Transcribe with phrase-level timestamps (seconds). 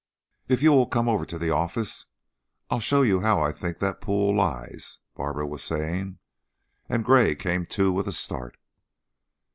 [0.47, 2.07] "If you will come over to the office,
[2.71, 6.17] I'll show you how I think that pool lies," Barbara was saying,
[6.89, 8.57] and Gray came to with a start.